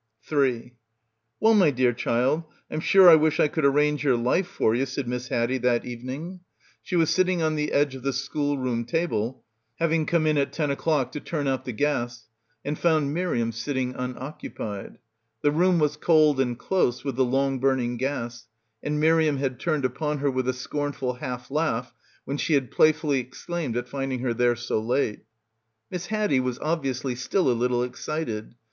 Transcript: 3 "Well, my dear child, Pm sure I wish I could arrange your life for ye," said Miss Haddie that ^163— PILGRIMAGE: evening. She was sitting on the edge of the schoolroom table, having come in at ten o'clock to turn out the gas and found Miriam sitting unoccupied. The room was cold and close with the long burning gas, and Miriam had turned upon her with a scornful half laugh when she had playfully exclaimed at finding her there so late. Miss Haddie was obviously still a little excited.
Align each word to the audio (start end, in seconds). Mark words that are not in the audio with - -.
3 0.23 0.73
"Well, 1.39 1.53
my 1.53 1.69
dear 1.69 1.93
child, 1.93 2.45
Pm 2.69 2.79
sure 2.79 3.07
I 3.07 3.13
wish 3.13 3.39
I 3.39 3.47
could 3.47 3.63
arrange 3.63 4.03
your 4.03 4.17
life 4.17 4.47
for 4.47 4.73
ye," 4.73 4.83
said 4.85 5.07
Miss 5.07 5.27
Haddie 5.27 5.59
that 5.59 5.83
^163— 5.83 5.83
PILGRIMAGE: 5.83 5.99
evening. 6.01 6.39
She 6.81 6.95
was 6.95 7.11
sitting 7.11 7.43
on 7.43 7.53
the 7.53 7.71
edge 7.71 7.93
of 7.93 8.01
the 8.01 8.11
schoolroom 8.11 8.83
table, 8.85 9.43
having 9.75 10.07
come 10.07 10.25
in 10.25 10.39
at 10.39 10.51
ten 10.51 10.71
o'clock 10.71 11.11
to 11.11 11.19
turn 11.19 11.47
out 11.47 11.65
the 11.65 11.71
gas 11.71 12.29
and 12.65 12.79
found 12.79 13.13
Miriam 13.13 13.51
sitting 13.51 13.93
unoccupied. 13.93 14.97
The 15.43 15.51
room 15.51 15.77
was 15.77 15.97
cold 15.97 16.39
and 16.39 16.57
close 16.57 17.03
with 17.03 17.15
the 17.15 17.23
long 17.25 17.59
burning 17.59 17.97
gas, 17.97 18.47
and 18.81 18.99
Miriam 18.99 19.37
had 19.37 19.59
turned 19.59 19.85
upon 19.85 20.17
her 20.17 20.31
with 20.31 20.49
a 20.49 20.53
scornful 20.53 21.13
half 21.13 21.51
laugh 21.51 21.93
when 22.25 22.37
she 22.37 22.55
had 22.55 22.71
playfully 22.71 23.19
exclaimed 23.19 23.77
at 23.77 23.87
finding 23.87 24.21
her 24.21 24.33
there 24.33 24.55
so 24.55 24.79
late. 24.81 25.25
Miss 25.91 26.07
Haddie 26.07 26.39
was 26.39 26.57
obviously 26.57 27.13
still 27.13 27.51
a 27.51 27.53
little 27.53 27.83
excited. 27.83 28.55